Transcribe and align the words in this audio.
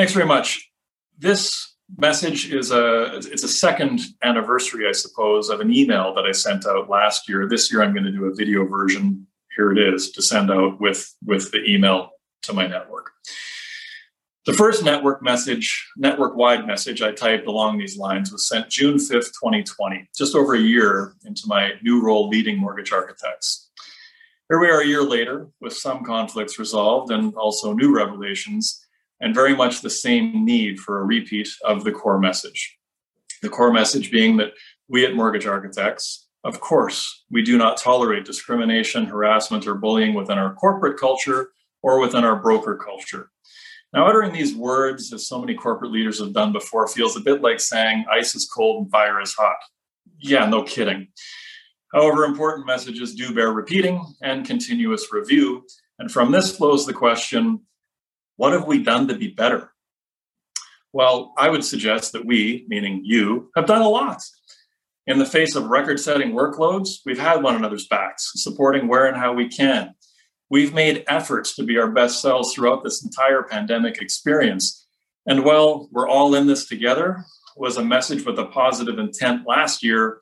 Thanks 0.00 0.14
very 0.14 0.24
much. 0.24 0.72
This 1.18 1.76
message 1.98 2.50
is 2.54 2.70
a 2.70 3.16
it's 3.16 3.42
a 3.42 3.48
second 3.48 4.00
anniversary, 4.22 4.88
I 4.88 4.92
suppose, 4.92 5.50
of 5.50 5.60
an 5.60 5.70
email 5.74 6.14
that 6.14 6.24
I 6.24 6.32
sent 6.32 6.64
out 6.64 6.88
last 6.88 7.28
year. 7.28 7.46
This 7.46 7.70
year, 7.70 7.82
I'm 7.82 7.92
going 7.92 8.06
to 8.06 8.10
do 8.10 8.24
a 8.24 8.34
video 8.34 8.64
version. 8.64 9.26
Here 9.54 9.70
it 9.70 9.76
is 9.76 10.10
to 10.12 10.22
send 10.22 10.50
out 10.50 10.80
with 10.80 11.14
with 11.22 11.50
the 11.50 11.62
email 11.68 12.12
to 12.44 12.54
my 12.54 12.66
network. 12.66 13.10
The 14.46 14.54
first 14.54 14.82
network 14.82 15.22
message, 15.22 15.86
network 15.98 16.34
wide 16.34 16.66
message 16.66 17.02
I 17.02 17.12
typed 17.12 17.46
along 17.46 17.76
these 17.76 17.98
lines 17.98 18.32
was 18.32 18.48
sent 18.48 18.70
June 18.70 18.96
5th, 18.96 19.32
2020, 19.38 20.08
just 20.16 20.34
over 20.34 20.54
a 20.54 20.58
year 20.58 21.12
into 21.26 21.42
my 21.46 21.72
new 21.82 22.02
role 22.02 22.26
leading 22.30 22.56
mortgage 22.56 22.90
architects. 22.90 23.68
Here 24.48 24.58
we 24.58 24.70
are 24.70 24.80
a 24.80 24.86
year 24.86 25.02
later 25.02 25.48
with 25.60 25.74
some 25.74 26.04
conflicts 26.04 26.58
resolved 26.58 27.12
and 27.12 27.34
also 27.34 27.74
new 27.74 27.94
revelations, 27.94 28.86
and 29.20 29.34
very 29.34 29.54
much 29.54 29.80
the 29.80 29.90
same 29.90 30.44
need 30.44 30.78
for 30.80 31.00
a 31.00 31.04
repeat 31.04 31.48
of 31.64 31.84
the 31.84 31.92
core 31.92 32.18
message. 32.18 32.78
The 33.42 33.48
core 33.48 33.72
message 33.72 34.10
being 34.10 34.36
that 34.38 34.52
we 34.88 35.04
at 35.04 35.14
Mortgage 35.14 35.46
Architects, 35.46 36.28
of 36.44 36.60
course, 36.60 37.24
we 37.30 37.42
do 37.42 37.58
not 37.58 37.76
tolerate 37.76 38.24
discrimination, 38.24 39.04
harassment, 39.04 39.66
or 39.66 39.74
bullying 39.74 40.14
within 40.14 40.38
our 40.38 40.54
corporate 40.54 40.98
culture 40.98 41.50
or 41.82 42.00
within 42.00 42.24
our 42.24 42.36
broker 42.36 42.76
culture. 42.76 43.30
Now, 43.92 44.06
uttering 44.06 44.32
these 44.32 44.54
words, 44.54 45.12
as 45.12 45.26
so 45.26 45.40
many 45.40 45.54
corporate 45.54 45.90
leaders 45.90 46.20
have 46.20 46.32
done 46.32 46.52
before, 46.52 46.86
feels 46.86 47.16
a 47.16 47.20
bit 47.20 47.42
like 47.42 47.60
saying 47.60 48.04
ice 48.10 48.34
is 48.34 48.48
cold 48.48 48.82
and 48.82 48.90
fire 48.90 49.20
is 49.20 49.34
hot. 49.34 49.56
Yeah, 50.18 50.46
no 50.46 50.62
kidding. 50.62 51.08
However, 51.92 52.24
important 52.24 52.66
messages 52.66 53.14
do 53.14 53.34
bear 53.34 53.52
repeating 53.52 54.04
and 54.22 54.46
continuous 54.46 55.12
review. 55.12 55.66
And 55.98 56.10
from 56.10 56.30
this 56.30 56.56
flows 56.56 56.86
the 56.86 56.92
question 56.92 57.60
what 58.40 58.52
have 58.52 58.66
we 58.66 58.82
done 58.82 59.06
to 59.08 59.14
be 59.14 59.28
better? 59.28 59.72
Well, 60.92 61.34
I 61.36 61.50
would 61.50 61.64
suggest 61.64 62.12
that 62.12 62.24
we, 62.24 62.64
meaning 62.68 63.02
you, 63.04 63.50
have 63.54 63.66
done 63.66 63.82
a 63.82 63.88
lot. 63.88 64.22
In 65.06 65.18
the 65.18 65.26
face 65.26 65.54
of 65.56 65.66
record 65.66 66.00
setting 66.00 66.32
workloads, 66.32 67.00
we've 67.04 67.18
had 67.18 67.42
one 67.42 67.54
another's 67.54 67.86
backs, 67.86 68.32
supporting 68.36 68.88
where 68.88 69.06
and 69.06 69.16
how 69.16 69.34
we 69.34 69.48
can, 69.48 69.94
We've 70.50 70.74
made 70.74 71.04
efforts 71.06 71.54
to 71.54 71.62
be 71.62 71.78
our 71.78 71.90
best 71.90 72.20
selves 72.20 72.52
throughout 72.52 72.82
this 72.82 73.04
entire 73.04 73.44
pandemic 73.44 74.02
experience. 74.02 74.84
And 75.26 75.44
while 75.44 75.88
we're 75.92 76.08
all 76.08 76.34
in 76.34 76.48
this 76.48 76.66
together 76.66 77.24
was 77.56 77.76
a 77.76 77.84
message 77.84 78.26
with 78.26 78.38
a 78.38 78.46
positive 78.46 78.98
intent 78.98 79.46
last 79.46 79.84
year. 79.84 80.20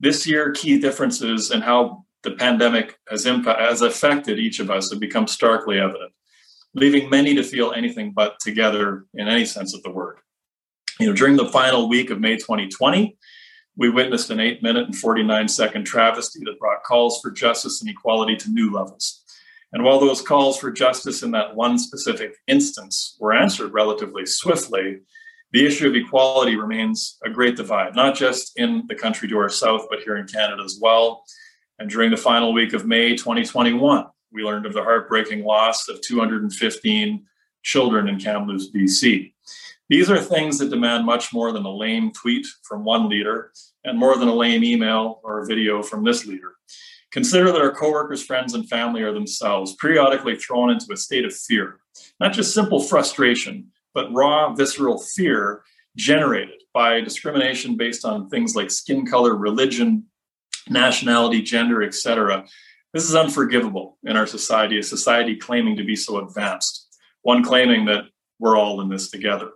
This 0.00 0.26
year, 0.26 0.50
key 0.50 0.80
differences 0.80 1.52
in 1.52 1.60
how 1.60 2.04
the 2.24 2.32
pandemic 2.32 2.98
has, 3.08 3.24
impact, 3.24 3.60
has 3.60 3.82
affected 3.82 4.40
each 4.40 4.58
of 4.58 4.68
us 4.68 4.90
have 4.90 4.98
become 4.98 5.28
starkly 5.28 5.78
evident, 5.78 6.12
leaving 6.74 7.10
many 7.10 7.34
to 7.34 7.42
feel 7.42 7.72
anything 7.72 8.12
but 8.14 8.38
together 8.40 9.06
in 9.14 9.28
any 9.28 9.44
sense 9.44 9.74
of 9.74 9.82
the 9.82 9.90
word. 9.90 10.18
You 11.00 11.06
know, 11.06 11.14
during 11.14 11.36
the 11.36 11.46
final 11.46 11.88
week 11.88 12.10
of 12.10 12.20
May 12.20 12.36
2020, 12.36 13.16
we 13.76 13.88
witnessed 13.88 14.30
an 14.30 14.40
eight 14.40 14.62
minute 14.62 14.86
and 14.86 14.96
49 14.96 15.48
second 15.48 15.84
travesty 15.84 16.40
that 16.44 16.58
brought 16.58 16.82
calls 16.82 17.20
for 17.20 17.30
justice 17.30 17.80
and 17.80 17.88
equality 17.88 18.36
to 18.36 18.50
new 18.50 18.72
levels. 18.72 19.22
And 19.72 19.84
while 19.84 20.00
those 20.00 20.22
calls 20.22 20.58
for 20.58 20.72
justice 20.72 21.22
in 21.22 21.30
that 21.32 21.54
one 21.54 21.78
specific 21.78 22.34
instance 22.46 23.16
were 23.20 23.34
answered 23.34 23.72
relatively 23.72 24.26
swiftly, 24.26 25.00
the 25.52 25.66
issue 25.66 25.88
of 25.88 25.94
equality 25.94 26.56
remains 26.56 27.18
a 27.24 27.30
great 27.30 27.56
divide, 27.56 27.94
not 27.94 28.14
just 28.14 28.58
in 28.58 28.84
the 28.88 28.94
country 28.94 29.28
to 29.28 29.38
our 29.38 29.48
south, 29.48 29.86
but 29.88 30.00
here 30.00 30.16
in 30.16 30.26
Canada 30.26 30.62
as 30.62 30.78
well. 30.80 31.24
And 31.78 31.88
during 31.88 32.10
the 32.10 32.16
final 32.16 32.52
week 32.52 32.72
of 32.72 32.86
May 32.86 33.14
2021, 33.14 34.06
we 34.32 34.42
learned 34.42 34.66
of 34.66 34.72
the 34.72 34.82
heartbreaking 34.82 35.44
loss 35.44 35.88
of 35.88 36.00
215 36.02 37.24
children 37.62 38.08
in 38.08 38.18
Kamloops, 38.18 38.70
BC. 38.70 39.32
These 39.88 40.10
are 40.10 40.18
things 40.18 40.58
that 40.58 40.70
demand 40.70 41.06
much 41.06 41.32
more 41.32 41.50
than 41.52 41.64
a 41.64 41.74
lame 41.74 42.12
tweet 42.12 42.46
from 42.62 42.84
one 42.84 43.08
leader 43.08 43.52
and 43.84 43.98
more 43.98 44.16
than 44.16 44.28
a 44.28 44.34
lame 44.34 44.62
email 44.62 45.20
or 45.24 45.40
a 45.40 45.46
video 45.46 45.82
from 45.82 46.04
this 46.04 46.26
leader. 46.26 46.52
Consider 47.10 47.50
that 47.52 47.62
our 47.62 47.74
coworkers, 47.74 48.22
friends, 48.22 48.52
and 48.52 48.68
family 48.68 49.02
are 49.02 49.14
themselves 49.14 49.74
periodically 49.76 50.36
thrown 50.36 50.70
into 50.70 50.92
a 50.92 50.96
state 50.96 51.24
of 51.24 51.34
fear, 51.34 51.80
not 52.20 52.34
just 52.34 52.52
simple 52.52 52.80
frustration, 52.80 53.68
but 53.94 54.12
raw, 54.12 54.52
visceral 54.52 55.02
fear 55.16 55.62
generated 55.96 56.62
by 56.74 57.00
discrimination 57.00 57.76
based 57.76 58.04
on 58.04 58.28
things 58.28 58.54
like 58.54 58.70
skin 58.70 59.06
color, 59.06 59.34
religion, 59.34 60.04
nationality, 60.68 61.40
gender, 61.40 61.82
etc. 61.82 62.44
This 62.94 63.04
is 63.04 63.14
unforgivable 63.14 63.98
in 64.04 64.16
our 64.16 64.26
society, 64.26 64.78
a 64.78 64.82
society 64.82 65.36
claiming 65.36 65.76
to 65.76 65.84
be 65.84 65.94
so 65.94 66.26
advanced, 66.26 66.88
one 67.20 67.44
claiming 67.44 67.84
that 67.84 68.04
we're 68.38 68.56
all 68.56 68.80
in 68.80 68.88
this 68.88 69.10
together. 69.10 69.50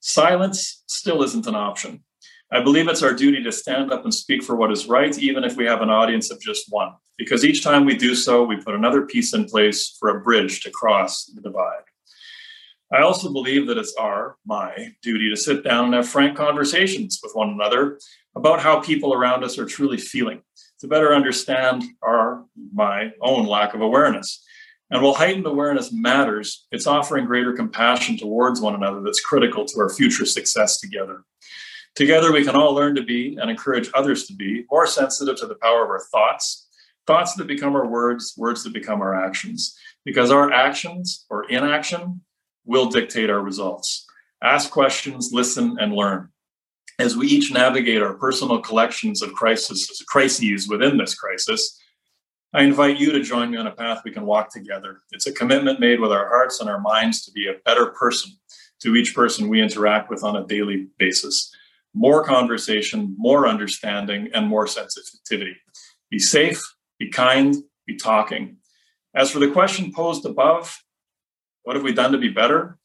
Silence 0.00 0.82
still 0.86 1.22
isn't 1.22 1.46
an 1.46 1.54
option. 1.54 2.04
I 2.52 2.60
believe 2.62 2.88
it's 2.88 3.02
our 3.02 3.14
duty 3.14 3.42
to 3.44 3.52
stand 3.52 3.92
up 3.92 4.04
and 4.04 4.12
speak 4.12 4.42
for 4.42 4.56
what 4.56 4.72
is 4.72 4.88
right, 4.88 5.16
even 5.18 5.44
if 5.44 5.56
we 5.56 5.64
have 5.64 5.80
an 5.80 5.88
audience 5.88 6.30
of 6.30 6.40
just 6.40 6.66
one, 6.68 6.92
because 7.16 7.44
each 7.44 7.62
time 7.62 7.86
we 7.86 7.96
do 7.96 8.14
so, 8.14 8.44
we 8.44 8.56
put 8.56 8.74
another 8.74 9.06
piece 9.06 9.32
in 9.32 9.46
place 9.46 9.96
for 9.98 10.10
a 10.10 10.20
bridge 10.20 10.60
to 10.62 10.70
cross 10.70 11.26
the 11.26 11.40
divide. 11.40 11.84
I 12.92 13.02
also 13.02 13.32
believe 13.32 13.68
that 13.68 13.78
it's 13.78 13.94
our, 13.94 14.36
my, 14.44 14.92
duty 15.00 15.30
to 15.30 15.36
sit 15.36 15.62
down 15.62 15.86
and 15.86 15.94
have 15.94 16.08
frank 16.08 16.36
conversations 16.36 17.20
with 17.22 17.32
one 17.34 17.50
another 17.50 18.00
about 18.34 18.60
how 18.60 18.80
people 18.80 19.14
around 19.14 19.44
us 19.44 19.58
are 19.58 19.64
truly 19.64 19.96
feeling, 19.96 20.42
to 20.80 20.88
better 20.88 21.14
understand 21.14 21.84
our, 22.02 22.44
my 22.72 23.12
own 23.20 23.46
lack 23.46 23.74
of 23.74 23.80
awareness. 23.80 24.42
And 24.90 25.02
while 25.02 25.14
heightened 25.14 25.46
awareness 25.46 25.92
matters, 25.92 26.66
it's 26.72 26.86
offering 26.86 27.26
greater 27.26 27.52
compassion 27.52 28.16
towards 28.16 28.60
one 28.60 28.74
another 28.74 29.00
that's 29.02 29.20
critical 29.20 29.64
to 29.64 29.80
our 29.80 29.88
future 29.88 30.26
success 30.26 30.80
together. 30.80 31.22
Together, 31.94 32.32
we 32.32 32.44
can 32.44 32.56
all 32.56 32.74
learn 32.74 32.94
to 32.96 33.02
be 33.02 33.36
and 33.40 33.50
encourage 33.50 33.90
others 33.94 34.26
to 34.26 34.34
be 34.34 34.64
more 34.70 34.86
sensitive 34.86 35.36
to 35.36 35.46
the 35.46 35.56
power 35.56 35.84
of 35.84 35.90
our 35.90 36.02
thoughts, 36.12 36.68
thoughts 37.06 37.34
that 37.34 37.46
become 37.46 37.74
our 37.76 37.86
words, 37.86 38.34
words 38.36 38.64
that 38.64 38.72
become 38.72 39.00
our 39.00 39.14
actions, 39.14 39.76
because 40.04 40.30
our 40.30 40.52
actions 40.52 41.24
or 41.30 41.48
inaction 41.50 42.20
will 42.64 42.88
dictate 42.88 43.30
our 43.30 43.40
results. 43.40 44.06
Ask 44.42 44.70
questions, 44.70 45.30
listen, 45.32 45.76
and 45.80 45.92
learn. 45.92 46.30
As 47.00 47.16
we 47.16 47.26
each 47.28 47.50
navigate 47.50 48.02
our 48.02 48.12
personal 48.12 48.60
collections 48.60 49.22
of 49.22 49.32
crises, 49.32 50.04
crises 50.06 50.68
within 50.68 50.98
this 50.98 51.14
crisis, 51.14 51.80
I 52.52 52.62
invite 52.62 53.00
you 53.00 53.10
to 53.12 53.22
join 53.22 53.50
me 53.50 53.56
on 53.56 53.66
a 53.66 53.72
path 53.72 54.02
we 54.04 54.10
can 54.10 54.26
walk 54.26 54.52
together. 54.52 55.00
It's 55.12 55.26
a 55.26 55.32
commitment 55.32 55.80
made 55.80 55.98
with 55.98 56.12
our 56.12 56.28
hearts 56.28 56.60
and 56.60 56.68
our 56.68 56.80
minds 56.80 57.24
to 57.24 57.32
be 57.32 57.46
a 57.46 57.54
better 57.64 57.86
person 57.86 58.32
to 58.80 58.96
each 58.96 59.14
person 59.14 59.48
we 59.48 59.62
interact 59.62 60.10
with 60.10 60.22
on 60.22 60.36
a 60.36 60.46
daily 60.46 60.88
basis 60.98 61.50
more 61.94 62.22
conversation, 62.22 63.14
more 63.18 63.48
understanding, 63.48 64.28
and 64.34 64.46
more 64.46 64.66
sensitivity. 64.66 65.56
Be 66.10 66.18
safe, 66.18 66.62
be 66.98 67.08
kind, 67.10 67.56
be 67.86 67.96
talking. 67.96 68.58
As 69.14 69.30
for 69.30 69.40
the 69.40 69.50
question 69.50 69.92
posed 69.92 70.24
above, 70.24 70.78
what 71.62 71.76
have 71.76 71.84
we 71.84 71.92
done 71.92 72.12
to 72.12 72.18
be 72.18 72.28
better? 72.28 72.78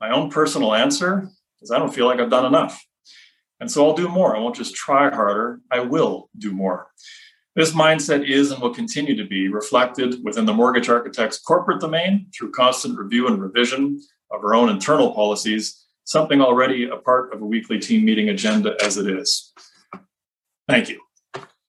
My 0.00 0.10
own 0.10 0.30
personal 0.30 0.74
answer 0.74 1.28
is 1.62 1.70
I 1.70 1.78
don't 1.78 1.94
feel 1.94 2.06
like 2.06 2.18
I've 2.18 2.30
done 2.30 2.46
enough. 2.46 2.84
And 3.60 3.70
so 3.70 3.86
I'll 3.86 3.94
do 3.94 4.08
more. 4.08 4.36
I 4.36 4.40
won't 4.40 4.56
just 4.56 4.74
try 4.74 5.14
harder, 5.14 5.60
I 5.70 5.80
will 5.80 6.30
do 6.38 6.52
more. 6.52 6.88
This 7.56 7.72
mindset 7.72 8.28
is 8.28 8.52
and 8.52 8.62
will 8.62 8.74
continue 8.74 9.16
to 9.16 9.26
be 9.26 9.48
reflected 9.48 10.24
within 10.24 10.46
the 10.46 10.54
mortgage 10.54 10.88
architect's 10.88 11.38
corporate 11.38 11.80
domain 11.80 12.28
through 12.36 12.52
constant 12.52 12.98
review 12.98 13.26
and 13.26 13.42
revision 13.42 14.00
of 14.30 14.42
our 14.44 14.54
own 14.54 14.70
internal 14.70 15.12
policies 15.12 15.84
something 16.10 16.40
already 16.40 16.88
a 16.88 16.96
part 16.96 17.32
of 17.32 17.40
a 17.40 17.46
weekly 17.46 17.78
team 17.78 18.04
meeting 18.04 18.30
agenda 18.30 18.76
as 18.82 18.96
it 18.96 19.06
is. 19.08 19.52
Thank 20.68 20.88
you. 20.88 21.00